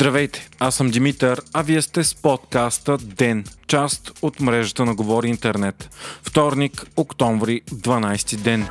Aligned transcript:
Здравейте, 0.00 0.48
аз 0.58 0.74
съм 0.74 0.90
Димитър, 0.90 1.42
а 1.52 1.62
вие 1.62 1.82
сте 1.82 2.04
с 2.04 2.14
подкаста 2.14 2.98
ДЕН, 2.98 3.44
част 3.66 4.12
от 4.22 4.40
мрежата 4.40 4.84
на 4.84 4.94
Говори 4.94 5.28
Интернет. 5.28 5.90
Вторник, 6.22 6.86
октомври, 6.96 7.60
12 7.60 8.36
ден. 8.36 8.68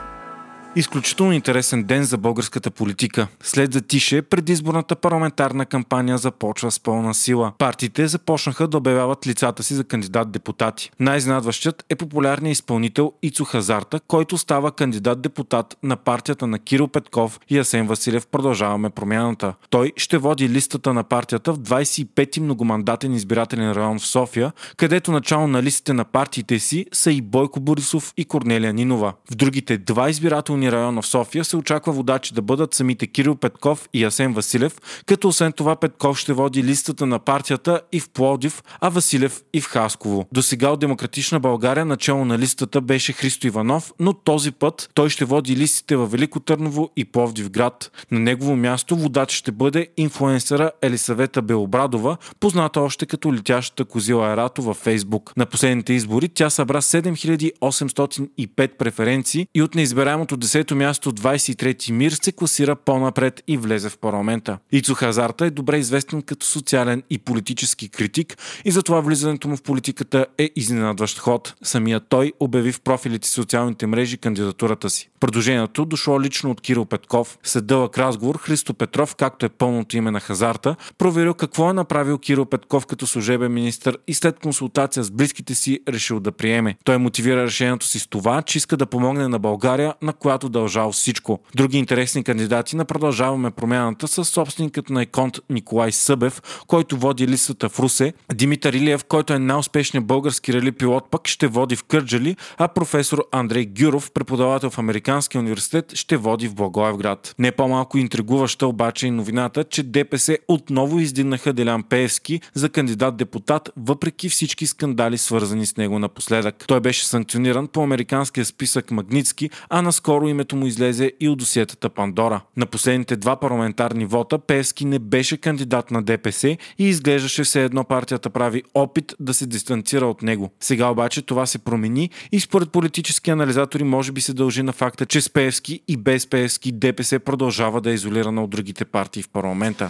Изключително 0.76 1.34
интересен 1.34 1.84
ден 1.84 2.04
за 2.04 2.18
българската 2.18 2.72
политика. 2.72 3.28
След 3.44 3.74
затише, 3.74 4.22
предизборната 4.22 4.96
парламентарна 4.96 5.66
кампания 5.66 6.18
започва 6.18 6.72
с 6.72 6.80
пълна 6.80 7.14
сила. 7.14 7.52
Партиите 7.58 8.08
започнаха 8.08 8.68
да 8.68 8.78
обявяват 8.78 9.28
лицата 9.28 9.64
си 9.64 9.74
за 9.74 9.84
кандидат-депутати. 9.84 10.92
Най-изнадващият 11.00 11.86
е 11.90 11.96
популярният 11.96 12.56
изпълнител 12.56 13.14
Ицо 13.22 13.46
Хазарта, 13.46 14.00
който 14.08 14.38
става 14.38 14.72
кандидат-депутат 14.72 15.78
на 15.84 15.96
партията 15.96 16.48
на 16.48 16.60
Кирил 16.60 16.88
Петков 16.88 17.40
и 17.50 17.60
Асен 17.60 17.88
Василев 17.88 18.28
Продължаваме 18.28 18.90
промяната. 18.90 19.54
Той 19.70 19.94
ще 19.98 20.18
води 20.18 20.50
листата 20.50 20.94
на 20.94 21.04
партията 21.04 21.54
в 21.54 21.60
25-ти 21.60 22.42
многомандатен 22.42 23.14
избирателен 23.14 23.72
район 23.72 24.00
в 24.00 24.06
София, 24.06 24.52
където 24.78 25.12
начало 25.12 25.48
на 25.48 25.64
листите 25.64 25.94
на 25.94 26.06
партиите 26.06 26.60
си 26.60 26.86
са 26.92 27.12
и 27.12 27.22
Бойко 27.22 27.60
Борисов 27.60 28.14
и 28.18 28.26
Корнелия 28.26 28.74
Нинова. 28.74 29.14
В 29.32 29.36
другите 29.36 29.78
два 29.78 30.10
избирателни 30.10 30.59
избирателни 30.60 30.72
района 30.72 31.02
в 31.02 31.08
София 31.08 31.46
се 31.46 31.58
очаква 31.58 31.94
водачи 31.94 32.34
да 32.34 32.42
бъдат 32.42 32.74
самите 32.74 33.08
Кирил 33.08 33.36
Петков 33.36 33.90
и 33.94 34.04
Асен 34.04 34.34
Василев, 34.34 34.78
като 35.06 35.28
освен 35.28 35.52
това 35.52 35.76
Петков 35.76 36.20
ще 36.20 36.34
води 36.34 36.64
листата 36.64 37.06
на 37.06 37.20
партията 37.20 37.82
и 37.92 38.00
в 38.00 38.10
Плодив, 38.10 38.64
а 38.82 38.90
Василев 38.90 39.42
и 39.54 39.62
в 39.62 39.66
Хасково. 39.66 40.26
До 40.32 40.42
сега 40.42 40.70
от 40.70 40.80
Демократична 40.80 41.40
България 41.40 41.86
начало 41.86 42.26
на 42.26 42.38
листата 42.38 42.82
беше 42.82 43.14
Христо 43.14 43.48
Иванов, 43.48 43.94
но 44.00 44.14
този 44.14 44.52
път 44.52 44.90
той 44.94 45.10
ще 45.10 45.26
води 45.26 45.56
листите 45.56 45.96
във 45.96 46.12
Велико 46.12 46.40
Търново 46.40 46.90
и 46.96 47.06
Пловдив 47.06 47.50
град. 47.50 47.92
На 48.12 48.20
негово 48.20 48.56
място 48.56 48.96
водач 48.96 49.32
ще 49.32 49.52
бъде 49.52 49.88
инфлуенсъра 49.98 50.72
Елисавета 50.82 51.42
Белобрадова, 51.42 52.18
позната 52.40 52.82
още 52.82 53.06
като 53.06 53.34
летящата 53.34 53.86
козила 53.86 54.32
Ерато 54.32 54.62
във 54.62 54.78
Фейсбук. 54.78 55.34
На 55.38 55.46
последните 55.46 55.94
избори 55.94 56.30
тя 56.30 56.50
събра 56.50 56.82
7805 56.82 58.78
преференции 58.78 59.48
и 59.56 59.62
от 59.62 59.76
неизбираемото 59.76 60.38
10-то 60.50 60.76
място 60.76 61.12
23-ти 61.12 61.94
мир 61.94 62.12
се 62.12 62.32
класира 62.32 62.76
по-напред 62.76 63.44
и 63.48 63.58
влезе 63.58 63.90
в 63.90 63.98
парламента. 63.98 64.58
Ицо 64.72 64.96
Хазарта 64.96 65.46
е 65.46 65.50
добре 65.50 65.78
известен 65.78 66.22
като 66.22 66.46
социален 66.46 67.04
и 67.10 67.18
политически 67.18 67.90
критик 67.90 68.38
и 68.66 68.72
затова 68.72 69.00
влизането 69.00 69.48
му 69.48 69.58
в 69.58 69.62
политиката 69.62 70.26
е 70.38 70.50
изненадващ 70.56 71.20
ход. 71.20 71.56
Самия 71.64 72.00
той 72.00 72.34
обяви 72.40 72.72
в 72.72 72.82
профилите 72.82 73.28
си 73.28 73.34
социалните 73.34 73.88
мрежи 73.88 74.18
кандидатурата 74.18 74.90
си. 74.90 75.10
Предложението 75.20 75.86
дошло 75.86 76.22
лично 76.22 76.52
от 76.52 76.62
Кирил 76.62 76.86
Петков. 76.86 77.38
След 77.44 77.66
дълъг 77.66 77.98
разговор 77.98 78.38
Христо 78.38 78.74
Петров, 78.74 79.16
както 79.16 79.46
е 79.46 79.50
пълното 79.50 79.98
име 79.98 80.12
на 80.12 80.20
Хазарта, 80.20 80.76
проверил 80.98 81.34
какво 81.34 81.70
е 81.70 81.74
направил 81.74 82.18
Кирил 82.18 82.46
Петков 82.46 82.86
като 82.86 83.08
служебен 83.08 83.54
министр 83.54 83.94
и 84.08 84.14
след 84.14 84.40
консултация 84.40 85.04
с 85.04 85.12
близките 85.12 85.56
си 85.56 85.80
решил 85.90 86.20
да 86.20 86.32
приеме. 86.32 86.76
Той 86.84 86.98
мотивира 86.98 87.44
решението 87.44 87.86
си 87.86 88.00
с 88.00 88.08
това, 88.08 88.42
че 88.42 88.58
иска 88.58 88.78
да 88.78 88.86
помогне 88.86 89.28
на 89.28 89.40
България, 89.40 89.94
на 90.02 90.14
която 90.14 90.39
която 90.40 90.50
дължал 90.50 90.92
всичко. 90.92 91.40
Други 91.56 91.78
интересни 91.78 92.24
кандидати 92.24 92.76
на 92.76 92.86
продължаваме 92.86 93.52
промяната 93.52 94.08
с 94.08 94.26
собственикът 94.26 94.90
на 94.90 95.02
Еконт 95.02 95.40
Николай 95.50 95.92
Събев, 95.92 96.42
който 96.68 96.98
води 96.98 97.28
листата 97.28 97.70
в 97.70 97.80
Русе, 97.80 98.14
Димитър 98.34 98.74
Илиев, 98.74 99.04
който 99.04 99.34
е 99.34 99.40
най-успешният 99.40 100.06
български 100.06 100.54
рели 100.54 100.72
пилот, 100.72 101.12
пък 101.12 101.28
ще 101.28 101.48
води 101.48 101.76
в 101.76 101.84
Кърджали, 101.84 102.36
а 102.58 102.68
професор 102.68 103.26
Андрей 103.32 103.66
Гюров, 103.66 104.12
преподавател 104.12 104.70
в 104.70 104.78
Американския 104.78 105.42
университет, 105.42 105.96
ще 105.96 106.18
води 106.18 106.48
в 106.48 106.56
Благоевград. 106.56 107.36
Не 107.40 107.52
по-малко 107.52 107.98
интригуваща 107.98 108.68
обаче 108.68 109.08
и 109.08 109.12
новината, 109.12 109.64
че 109.64 109.84
ДПС 109.84 110.38
отново 110.48 111.00
издигнаха 111.00 111.54
Делян 111.54 111.84
Пеевски 111.84 112.42
за 112.54 112.70
кандидат-депутат, 112.70 113.70
въпреки 113.78 114.30
всички 114.30 114.68
скандали 114.68 115.18
свързани 115.18 115.66
с 115.66 115.78
него 115.78 116.00
напоследък. 116.00 116.66
Той 116.68 116.80
беше 116.80 117.06
санкциониран 117.06 117.68
по 117.68 117.84
американския 117.84 118.46
списък 118.46 118.92
Магницки, 118.92 119.50
а 119.70 119.82
наскоро 119.82 120.29
името 120.30 120.56
му 120.56 120.66
излезе 120.66 121.12
и 121.20 121.30
от 121.30 121.40
досиетата 121.40 121.90
Пандора. 121.90 122.42
На 122.58 122.66
последните 122.66 123.16
два 123.16 123.36
парламентарни 123.36 124.06
вота 124.06 124.40
Пески 124.40 124.86
не 124.86 125.00
беше 125.00 125.38
кандидат 125.38 125.92
на 125.92 126.04
ДПС 126.04 126.48
и 126.48 126.58
изглеждаше 126.80 127.44
все 127.44 127.64
едно 127.64 127.84
партията 127.84 128.30
прави 128.30 128.64
опит 128.74 129.14
да 129.20 129.34
се 129.34 129.46
дистанцира 129.46 130.06
от 130.06 130.22
него. 130.22 130.50
Сега 130.60 130.90
обаче 130.90 131.22
това 131.22 131.46
се 131.46 131.60
промени 131.60 132.10
и 132.32 132.40
според 132.40 132.72
политически 132.72 133.32
анализатори 133.32 133.84
може 133.84 134.12
би 134.12 134.22
се 134.22 134.34
дължи 134.34 134.64
на 134.64 134.74
факта, 134.74 135.06
че 135.06 135.22
с 135.22 135.30
Пеевски 135.30 135.82
и 135.88 135.98
без 135.98 136.28
Пеевски 136.28 136.72
ДПС 136.72 137.20
продължава 137.20 137.82
да 137.82 137.92
е 137.92 137.94
изолирана 137.94 138.44
от 138.44 138.50
другите 138.50 138.86
партии 138.86 139.24
в 139.24 139.30
парламента. 139.30 139.90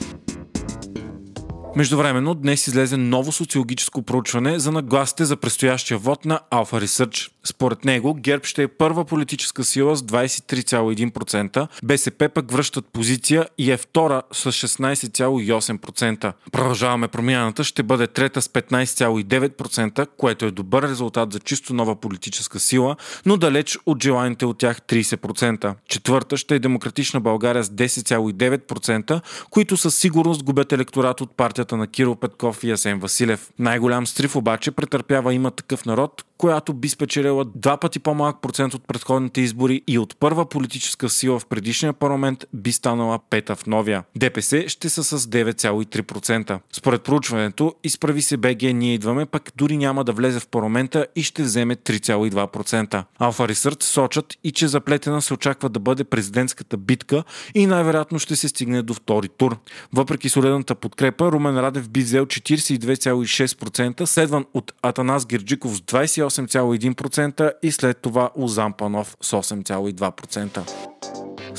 Междувременно 1.75 2.35
днес 2.35 2.68
излезе 2.68 2.97
ново 2.97 3.31
социологическо 3.31 4.02
проучване 4.02 4.59
за 4.59 4.72
нагласите 4.72 5.25
за 5.25 5.38
предстоящия 5.38 5.97
вод 5.97 6.25
на 6.25 6.40
Alpha 6.52 6.85
Research. 6.85 7.31
Според 7.44 7.85
него 7.85 8.13
ГЕРБ 8.13 8.46
ще 8.46 8.63
е 8.63 8.68
първа 8.68 9.06
политическа 9.06 9.63
сила 9.63 9.96
с 9.96 10.02
23,1%, 10.02 11.68
БСП 11.84 12.30
пък 12.30 12.52
връщат 12.52 12.85
позиция 12.94 13.46
и 13.57 13.72
е 13.72 13.78
втора 13.78 14.22
с 14.31 14.52
16,8%. 14.52 16.34
Продължаваме 16.52 17.07
промяната, 17.07 17.63
ще 17.63 17.84
бъде 17.84 18.07
трета 18.07 18.41
с 18.41 18.47
15,9%, 18.47 20.07
което 20.18 20.46
е 20.46 20.51
добър 20.51 20.84
резултат 20.84 21.34
за 21.34 21.40
чисто 21.40 21.74
нова 21.74 21.96
политическа 21.96 22.59
сила, 22.59 22.96
но 23.25 23.38
далеч 23.38 23.78
от 23.86 24.03
желаните 24.03 24.46
от 24.46 24.57
тях 24.57 24.81
30%. 24.81 25.74
Четвърта 25.88 26.38
ще 26.38 26.56
е 26.56 26.59
Демократична 26.59 27.19
България 27.19 27.63
с 27.63 27.69
10,9%, 27.69 29.22
които 29.50 29.78
със 29.78 29.96
сигурност 29.96 30.44
губят 30.44 30.74
електорат 30.74 31.22
от 31.22 31.38
партията 31.38 31.59
партията 31.59 31.78
на 31.78 31.88
Кирил 31.88 32.16
Петков 32.16 32.64
и 32.64 32.72
Асен 32.72 33.00
Василев. 33.00 33.50
Най-голям 33.59 34.08
стрив 34.08 34.36
обаче 34.36 34.72
претърпява 34.72 35.34
има 35.34 35.52
такъв 35.52 35.86
народ, 35.86 36.24
която 36.38 36.74
би 36.74 36.90
спечелила 36.90 37.46
два 37.56 37.78
пъти 37.78 38.00
по-малък 38.00 38.42
процент 38.42 38.74
от 38.74 38.88
предходните 38.88 39.42
избори 39.42 39.81
и 39.88 39.98
от 40.00 40.19
първа 40.19 40.46
политическа 40.46 41.09
сила 41.09 41.40
в 41.40 41.46
предишния 41.46 41.94
парламент 41.94 42.46
би 42.53 42.72
станала 42.72 43.19
пета 43.30 43.56
в 43.56 43.68
новия. 43.68 44.03
ДПС 44.16 44.69
ще 44.69 44.90
са 44.90 45.03
с 45.03 45.19
9,3%. 45.28 46.59
Според 46.74 47.03
проучването, 47.03 47.75
изправи 47.84 48.22
се 48.22 48.38
БГ, 48.38 48.62
ние 48.62 48.94
идваме, 48.94 49.25
пък 49.25 49.52
дори 49.56 49.78
няма 49.78 50.03
да 50.03 50.12
влезе 50.12 50.40
в 50.40 50.48
парламента 50.48 51.08
и 51.16 51.24
ще 51.24 51.44
вземе 51.44 51.75
3,2%. 51.75 53.03
Алфа 53.19 53.48
Ресърт 53.48 53.84
сочат 53.84 54.25
и 54.44 54.52
че 54.52 54.68
заплетена 54.68 55.22
се 55.22 55.34
очаква 55.34 55.69
да 55.69 55.80
бъде 55.80 56.03
президентската 56.03 56.78
битка 56.78 57.24
и 57.56 57.66
най-вероятно 57.66 58.19
ще 58.19 58.36
се 58.36 58.48
стигне 58.48 58.81
до 58.81 58.94
втори 58.94 59.30
тур. 59.30 59.58
Въпреки 59.94 60.30
солидната 60.30 60.75
подкрепа, 60.75 61.31
Румен 61.31 61.49
Радев 61.58 61.90
би 61.90 62.00
взел 62.00 62.26
42,6%, 62.26 64.06
следван 64.06 64.46
от 64.54 64.74
Атанас 64.82 65.26
Герджиков 65.26 65.76
с 65.76 65.82
28 65.82 66.40
8,1% 66.40 67.52
и 67.64 67.72
след 67.72 67.98
това 67.98 68.30
Озан 68.36 68.74
Панов 68.74 69.18
с 69.22 69.32
8,2%. 69.32 71.09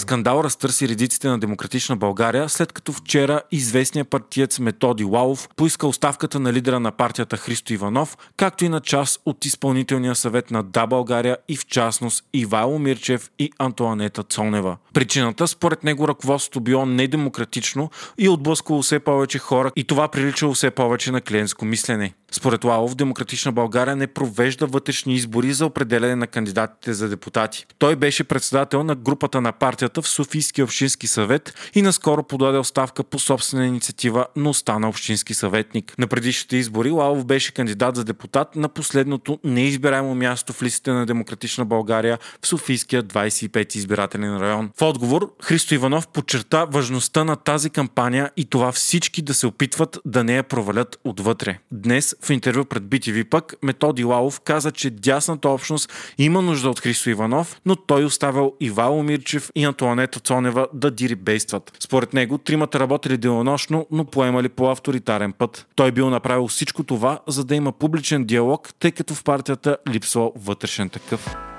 Скандал 0.01 0.41
разтърси 0.45 0.89
редиците 0.89 1.29
на 1.29 1.39
Демократична 1.39 1.97
България, 1.97 2.49
след 2.49 2.73
като 2.73 2.93
вчера 2.93 3.43
известният 3.51 4.09
партиец 4.09 4.59
Методи 4.59 5.05
Лалов 5.05 5.49
поиска 5.57 5.87
оставката 5.87 6.41
на 6.41 6.53
лидера 6.53 6.81
на 6.81 6.93
партията 6.93 7.37
Христо 7.37 7.73
Иванов, 7.73 8.17
както 8.37 8.65
и 8.65 8.69
на 8.69 8.81
част 8.81 9.21
от 9.27 9.45
изпълнителния 9.45 10.15
съвет 10.15 10.51
на 10.51 10.63
Да 10.63 10.87
България 10.87 11.37
и 11.49 11.57
в 11.57 11.67
частност 11.67 12.25
Ивайло 12.33 12.79
Мирчев 12.79 13.31
и 13.39 13.51
Антуанета 13.59 14.23
Цонева. 14.23 14.77
Причината 14.93 15.49
според 15.49 15.85
него 15.85 16.09
ръководството 16.09 16.61
било 16.61 16.87
недемократично 16.87 17.91
и 18.19 18.29
отблъскало 18.29 18.83
все 18.83 19.01
повече 19.01 19.39
хора 19.39 19.73
и 19.77 19.85
това 19.85 20.09
приличало 20.09 20.55
все 20.55 20.71
повече 20.71 21.13
на 21.13 21.21
клиентско 21.21 21.65
мислене. 21.65 22.15
Според 22.33 22.65
Лалов, 22.65 22.95
Демократична 22.95 23.53
България 23.53 23.97
не 23.97 24.07
провежда 24.07 24.67
вътрешни 24.67 25.15
избори 25.15 25.53
за 25.53 25.67
определене 25.67 26.17
на 26.17 26.27
кандидатите 26.27 26.93
за 26.93 27.09
депутати. 27.09 27.67
Той 27.79 27.97
беше 27.97 28.25
председател 28.25 28.85
на 28.85 28.95
групата 28.95 29.41
на 29.41 29.53
партията 29.53 30.03
в 30.03 30.09
Софийския 30.09 30.65
общински 30.65 31.07
съвет 31.07 31.71
и 31.75 31.83
наскоро 31.83 32.23
подаде 32.23 32.59
оставка 32.59 33.05
по 33.05 33.19
собствена 33.19 33.67
инициатива, 33.67 34.27
но 34.37 34.55
стана 34.55 34.89
общински 34.89 35.35
съветник. 35.35 35.95
На 35.99 36.07
предишните 36.07 36.57
избори 36.57 36.91
Лалов 36.91 37.25
беше 37.25 37.55
кандидат 37.55 37.97
за 37.97 38.05
депутат 38.05 38.57
на 38.57 38.69
последното 38.69 39.39
неизбираемо 39.45 40.15
място 40.15 40.53
в 40.53 40.63
листите 40.63 40.91
на 40.91 41.07
Демократична 41.07 41.65
България 41.65 42.19
в 42.43 42.47
Софийския 42.47 43.03
25 43.03 43.77
избирателен 43.77 44.37
район. 44.37 44.71
В 44.79 44.83
отговор 44.83 45.35
Христо 45.43 45.75
Иванов 45.75 46.09
подчерта 46.09 46.65
важността 46.65 47.25
на 47.25 47.37
тази 47.37 47.71
кампания 47.71 48.31
и 48.37 48.45
това 48.45 48.73
всички 48.73 49.23
да 49.23 49.35
се 49.35 49.47
опитват 49.47 49.99
да 50.05 50.25
не 50.25 50.37
я 50.37 50.43
провалят 50.43 50.99
отвътре. 51.05 51.59
Днес 51.73 52.17
в 52.23 52.31
интервю 52.31 52.65
пред 52.65 52.83
BTV 52.83 53.25
пък 53.25 53.55
Методи 53.63 54.05
Лалов 54.05 54.41
каза, 54.41 54.73
че 54.73 54.91
дясната 54.91 55.49
общност 55.49 55.93
има 56.19 56.43
нужда 56.43 56.71
от 56.71 56.81
Христо 56.81 57.11
Иванов, 57.11 57.61
но 57.67 57.77
той 57.77 58.05
оставил 58.05 58.53
Ивало 58.61 59.03
Мирчев 59.03 59.51
и 59.55 59.65
Антуанета 59.65 60.21
Цонева 60.21 60.67
да 60.75 60.91
дирибействат. 60.91 61.73
Според 61.81 62.15
него, 62.15 62.39
тримата 62.39 62.81
работили 62.81 63.17
денонощно, 63.17 63.87
но 63.91 64.05
поемали 64.05 64.49
по 64.49 64.71
авторитарен 64.71 65.33
път. 65.33 65.67
Той 65.75 65.93
бил 65.93 66.11
направил 66.11 66.49
всичко 66.49 66.83
това, 66.83 67.21
за 67.27 67.45
да 67.45 67.55
има 67.55 67.73
публичен 67.73 68.25
диалог, 68.25 68.69
тъй 68.79 68.93
като 68.93 69.15
в 69.15 69.25
партията 69.25 69.77
липсвал 69.89 70.33
вътрешен 70.37 70.89
такъв. 70.89 71.50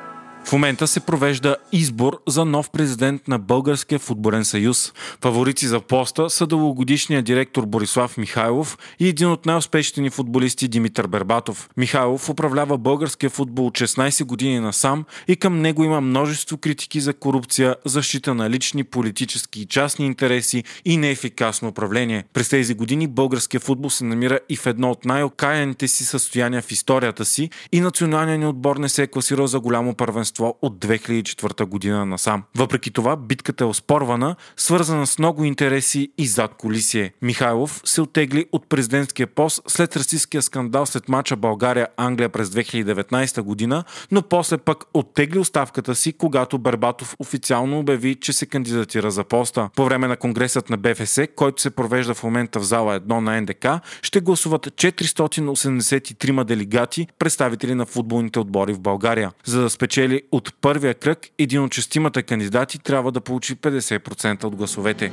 В 0.46 0.54
момента 0.54 0.88
се 0.88 1.00
провежда 1.00 1.56
избор 1.72 2.22
за 2.28 2.46
нов 2.46 2.70
президент 2.70 3.28
на 3.28 3.40
Българския 3.40 4.00
футболен 4.00 4.46
съюз. 4.46 4.94
Фаворици 5.22 5.68
за 5.68 5.80
поста 5.80 6.30
са 6.30 6.48
дългогодишният 6.48 7.26
директор 7.26 7.66
Борислав 7.66 8.18
Михайлов 8.18 8.78
и 9.00 9.08
един 9.08 9.28
от 9.28 9.46
най-успешните 9.46 10.02
ни 10.02 10.10
футболисти 10.10 10.68
Димитър 10.68 11.08
Бербатов. 11.08 11.70
Михайлов 11.78 12.30
управлява 12.30 12.78
българския 12.78 13.30
футбол 13.30 13.66
от 13.66 13.74
16 13.74 14.24
години 14.24 14.60
насам 14.60 15.06
и 15.28 15.36
към 15.36 15.62
него 15.62 15.84
има 15.84 16.02
множество 16.02 16.58
критики 16.58 17.00
за 17.00 17.14
корупция, 17.14 17.76
защита 17.86 18.34
на 18.36 18.50
лични, 18.50 18.84
политически 18.84 19.62
и 19.62 19.66
частни 19.66 20.06
интереси 20.06 20.64
и 20.86 20.98
неефикасно 20.98 21.68
управление. 21.68 22.24
През 22.34 22.50
тези 22.50 22.74
години 22.74 23.08
българския 23.08 23.60
футбол 23.60 23.90
се 23.90 24.04
намира 24.04 24.40
и 24.50 24.56
в 24.56 24.66
едно 24.66 24.92
от 24.92 25.06
най-окаяните 25.06 25.88
си 25.88 26.06
състояния 26.06 26.62
в 26.62 26.72
историята 26.72 27.26
си 27.26 27.50
и 27.72 27.82
националният 27.82 28.40
ни 28.40 28.46
отбор 28.46 28.78
не 28.78 28.90
се 28.90 29.04
е 29.04 29.08
класирал 29.08 29.48
за 29.48 29.60
голямо 29.60 29.96
първенство 29.96 30.31
от 30.40 30.80
2004 30.80 31.66
година 31.66 32.06
насам. 32.06 32.44
Въпреки 32.58 32.92
това, 32.92 33.16
битката 33.16 33.64
е 33.64 33.68
оспорвана, 33.68 34.36
свързана 34.58 35.08
с 35.08 35.20
много 35.20 35.44
интереси 35.44 36.12
и 36.18 36.28
зад 36.28 36.54
колисие. 36.54 37.14
Михайлов 37.22 37.82
се 37.86 38.02
отегли 38.02 38.46
от 38.52 38.70
президентския 38.70 39.28
пост 39.28 39.62
след 39.68 39.96
расистския 39.98 40.42
скандал 40.42 40.86
след 40.86 41.10
мача 41.10 41.36
България-Англия 41.36 42.30
през 42.30 42.50
2019 42.50 43.42
година, 43.42 43.84
но 44.12 44.22
после 44.22 44.58
пък 44.58 44.84
оттегли 44.94 45.40
оставката 45.40 45.96
си, 45.96 46.14
когато 46.14 46.58
Бербатов 46.58 47.16
официално 47.20 47.80
обяви, 47.80 48.16
че 48.16 48.34
се 48.34 48.46
кандидатира 48.46 49.12
за 49.12 49.24
поста. 49.24 49.70
По 49.76 49.86
време 49.86 50.08
на 50.08 50.18
конгресът 50.18 50.70
на 50.70 50.78
БФС, 50.78 51.20
който 51.36 51.62
се 51.62 51.70
провежда 51.70 52.14
в 52.14 52.24
момента 52.24 52.60
в 52.60 52.64
зала 52.64 53.00
1 53.00 53.20
на 53.20 53.42
НДК, 53.42 53.68
ще 54.02 54.20
гласуват 54.20 54.68
483 54.68 56.44
делегати, 56.44 57.08
представители 57.20 57.76
на 57.76 57.86
футболните 57.86 58.40
отбори 58.40 58.74
в 58.74 58.80
България. 58.80 59.32
За 59.46 59.62
да 59.62 59.70
спечели 59.70 60.21
от 60.32 60.54
първия 60.62 60.94
кръг, 60.94 61.20
един 61.38 61.64
от 61.64 61.74
шестимата 61.74 62.24
кандидати 62.24 62.80
трябва 62.80 63.12
да 63.12 63.22
получи 63.22 63.56
50% 63.56 64.44
от 64.44 64.56
гласовете. 64.56 65.12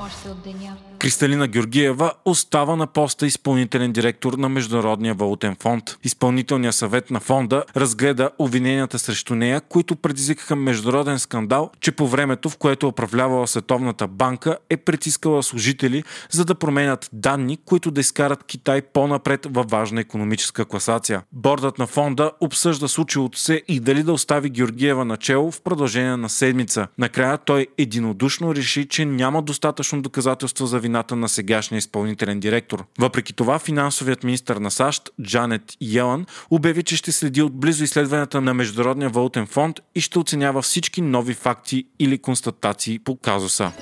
Още 0.00 0.28
от 0.28 0.42
деня. 0.42 0.76
Кристалина 1.02 1.48
Георгиева 1.48 2.12
остава 2.24 2.76
на 2.76 2.86
поста 2.86 3.26
изпълнителен 3.26 3.92
директор 3.92 4.32
на 4.32 4.48
Международния 4.48 5.14
валутен 5.14 5.56
фонд. 5.60 5.84
Изпълнителният 6.04 6.74
съвет 6.74 7.10
на 7.10 7.20
фонда 7.20 7.64
разгледа 7.76 8.30
обвиненията 8.38 8.98
срещу 8.98 9.34
нея, 9.34 9.60
които 9.60 9.96
предизвикаха 9.96 10.56
международен 10.56 11.18
скандал, 11.18 11.70
че 11.80 11.92
по 11.92 12.08
времето, 12.08 12.50
в 12.50 12.56
което 12.56 12.88
управлявала 12.88 13.46
Световната 13.46 14.06
банка, 14.06 14.58
е 14.70 14.76
притискала 14.76 15.42
служители, 15.42 16.04
за 16.30 16.44
да 16.44 16.54
променят 16.54 17.10
данни, 17.12 17.56
които 17.64 17.90
да 17.90 18.00
изкарат 18.00 18.44
Китай 18.44 18.82
по-напред 18.82 19.46
във 19.50 19.70
важна 19.70 20.00
економическа 20.00 20.64
класация. 20.64 21.22
Бордът 21.32 21.78
на 21.78 21.86
фонда 21.86 22.32
обсъжда 22.40 22.88
случилото 22.88 23.38
се 23.38 23.62
и 23.68 23.80
дали 23.80 24.02
да 24.02 24.12
остави 24.12 24.50
Георгиева 24.50 25.04
начело 25.04 25.50
в 25.50 25.60
продължение 25.62 26.16
на 26.16 26.28
седмица. 26.28 26.86
Накрая 26.98 27.38
той 27.38 27.66
единодушно 27.78 28.54
реши, 28.54 28.88
че 28.88 29.04
няма 29.04 29.42
достатъчно 29.42 30.02
доказателства 30.02 30.66
за 30.66 30.78
вина 30.78 30.91
вината 30.92 31.16
на 31.16 31.28
сегашния 31.28 31.78
изпълнителен 31.78 32.40
директор. 32.40 32.84
Въпреки 32.98 33.32
това, 33.32 33.58
финансовият 33.58 34.24
министр 34.24 34.60
на 34.60 34.70
САЩ, 34.70 35.10
Джанет 35.22 35.62
Йелън, 35.80 36.26
обяви, 36.50 36.82
че 36.82 36.96
ще 36.96 37.12
следи 37.12 37.42
отблизо 37.42 37.84
изследванията 37.84 38.40
на 38.40 38.54
Международния 38.54 39.10
валутен 39.10 39.46
фонд 39.46 39.80
и 39.94 40.00
ще 40.00 40.18
оценява 40.18 40.62
всички 40.62 41.00
нови 41.00 41.34
факти 41.34 41.84
или 41.98 42.18
констатации 42.18 42.98
по 42.98 43.16
казуса. 43.16 43.72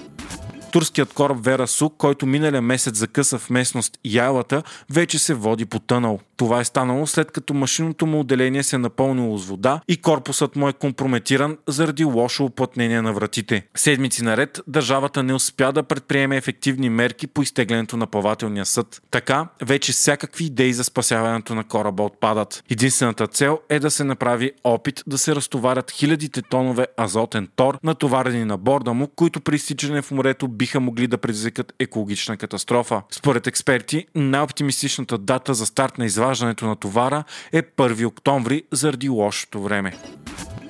Турският 0.73 1.13
кораб 1.13 1.37
Вера 1.41 1.67
Сук, 1.67 1.95
който 1.99 2.27
миналия 2.27 2.63
месец 2.63 2.97
закъса 2.97 3.39
в 3.39 3.51
местност 3.51 3.99
Ялата, 4.05 4.63
вече 4.91 5.19
се 5.19 5.35
води 5.35 5.67
по 5.67 5.79
тънал. 5.79 6.21
Това 6.37 6.61
е 6.61 6.65
станало 6.65 7.07
след 7.07 7.31
като 7.31 7.55
машинното 7.55 8.07
му 8.07 8.21
отделение 8.21 8.63
се 8.63 8.77
е 8.77 8.79
напълнило 8.79 9.39
с 9.39 9.47
вода 9.47 9.81
и 9.89 9.97
корпусът 9.97 10.57
му 10.57 10.69
е 10.69 10.73
компрометиран 10.73 11.59
заради 11.69 12.05
лошо 12.05 12.45
оплътнение 12.45 13.03
на 13.03 13.13
вратите. 13.13 13.67
Седмици 13.75 14.25
наред 14.25 14.61
държавата 14.67 15.23
не 15.23 15.35
успя 15.35 15.73
да 15.73 15.83
предприеме 15.83 16.37
ефективни 16.37 16.91
мерки 16.91 17.27
по 17.27 17.43
изтеглянето 17.43 17.97
на 17.97 18.07
плавателния 18.07 18.67
съд. 18.67 19.03
Така, 19.11 19.49
вече 19.63 19.93
всякакви 19.93 20.45
идеи 20.45 20.73
за 20.73 20.85
спасяването 20.85 21.55
на 21.55 21.65
кораба 21.65 22.03
отпадат. 22.03 22.65
Единствената 22.71 23.27
цел 23.27 23.59
е 23.69 23.79
да 23.79 23.91
се 23.91 24.05
направи 24.05 24.53
опит 24.65 25.03
да 25.07 25.19
се 25.19 25.35
разтоварят 25.35 25.91
хилядите 25.91 26.43
тонове 26.43 26.87
азотен 26.97 27.49
тор, 27.57 27.79
натоварени 27.85 28.45
на 28.45 28.57
борда 28.57 28.93
му, 28.93 29.07
които 29.07 29.41
при 29.41 29.57
изтичане 29.57 30.03
в 30.03 30.11
морето 30.11 30.49
биха 30.61 30.81
могли 30.81 31.07
да 31.07 31.19
предизвикат 31.19 31.73
екологична 31.79 32.37
катастрофа. 32.37 33.03
Според 33.11 33.47
експерти, 33.47 34.07
най-оптимистичната 34.15 35.19
дата 35.19 35.55
за 35.55 35.67
старт 35.67 35.99
на 35.99 36.05
изваждането 36.05 36.67
на 36.67 36.77
товара 36.77 37.25
е 37.53 37.63
1 37.63 38.07
октомври 38.07 38.63
заради 38.73 39.09
лошото 39.09 39.63
време. 39.63 39.93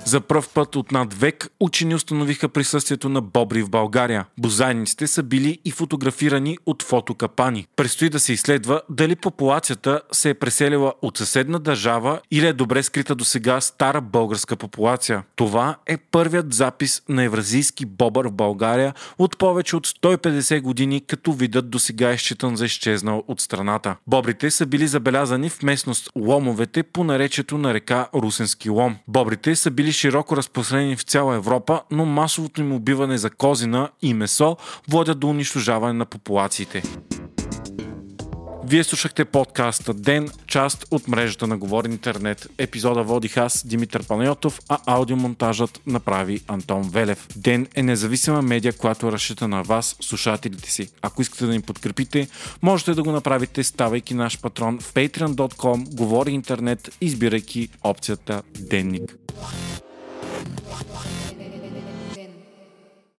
За 0.05 0.21
пръв 0.21 0.49
път 0.49 0.75
от 0.75 0.91
над 0.91 1.13
век 1.13 1.49
учени 1.59 1.95
установиха 1.95 2.49
присъствието 2.49 3.09
на 3.09 3.21
бобри 3.21 3.63
в 3.63 3.69
България. 3.69 4.25
Бозайниците 4.39 5.07
са 5.07 5.23
били 5.23 5.59
и 5.65 5.71
фотографирани 5.71 6.57
от 6.65 6.83
фотокапани. 6.83 7.67
Престои 7.75 8.09
да 8.09 8.19
се 8.19 8.33
изследва 8.33 8.81
дали 8.89 9.15
популацията 9.15 10.01
се 10.11 10.29
е 10.29 10.33
преселила 10.33 10.93
от 11.01 11.17
съседна 11.17 11.59
държава 11.59 12.19
или 12.31 12.47
е 12.47 12.53
добре 12.53 12.83
скрита 12.83 13.15
до 13.15 13.23
сега 13.23 13.61
стара 13.61 14.01
българска 14.01 14.55
популация. 14.55 15.23
Това 15.35 15.75
е 15.87 15.97
първият 15.97 16.53
запис 16.53 17.01
на 17.09 17.23
евразийски 17.23 17.85
бобър 17.85 18.27
в 18.27 18.31
България 18.31 18.93
от 19.17 19.37
повече 19.37 19.75
от 19.75 19.87
150 19.87 20.61
години, 20.61 21.01
като 21.07 21.33
видът 21.33 21.69
до 21.69 21.79
сега 21.79 22.09
е 22.11 22.17
считан 22.17 22.55
за 22.55 22.65
изчезнал 22.65 23.23
от 23.27 23.41
страната. 23.41 23.95
Бобрите 24.07 24.51
са 24.51 24.65
били 24.65 24.87
забелязани 24.87 25.49
в 25.49 25.63
местност 25.63 26.09
Ломовете 26.15 26.83
по 26.83 27.03
наречето 27.03 27.57
на 27.57 27.73
река 27.73 28.07
Русенски 28.13 28.69
лом. 28.69 28.97
Бобрите 29.07 29.55
са 29.55 29.71
били 29.91 29.97
широко 29.97 30.37
разпространени 30.37 30.95
в 30.95 31.03
цяла 31.03 31.35
Европа, 31.35 31.81
но 31.91 32.05
масовото 32.05 32.61
им 32.61 32.73
убиване 32.73 33.17
за 33.17 33.29
козина 33.29 33.89
и 34.01 34.13
месо 34.13 34.57
водят 34.89 35.19
до 35.19 35.27
унищожаване 35.27 35.93
на 35.93 36.05
популациите. 36.05 36.83
Вие 38.65 38.83
слушахте 38.83 39.25
подкаста 39.25 39.93
Ден, 39.93 40.29
част 40.47 40.85
от 40.91 41.07
мрежата 41.07 41.47
на 41.47 41.57
Говори 41.57 41.89
Интернет. 41.89 42.47
Епизода 42.57 43.03
водих 43.03 43.37
аз, 43.37 43.67
Димитър 43.67 44.07
Панайотов, 44.07 44.59
а 44.69 44.77
аудиомонтажът 44.85 45.81
направи 45.87 46.41
Антон 46.47 46.89
Велев. 46.89 47.27
Ден 47.35 47.67
е 47.75 47.83
независима 47.83 48.41
медия, 48.41 48.73
която 48.73 49.11
разчита 49.11 49.47
на 49.47 49.63
вас, 49.63 49.95
слушателите 50.01 50.71
си. 50.71 50.89
Ако 51.01 51.21
искате 51.21 51.45
да 51.45 51.51
ни 51.51 51.61
подкрепите, 51.61 52.27
можете 52.61 52.93
да 52.93 53.03
го 53.03 53.11
направите, 53.11 53.63
ставайки 53.63 54.13
наш 54.13 54.39
патрон 54.41 54.79
в 54.79 54.93
patreon.com, 54.93 55.95
Говори 55.95 56.31
Интернет, 56.31 56.89
избирайки 57.01 57.69
опцията 57.83 58.41
Денник. 58.59 59.17
What? 60.59 60.90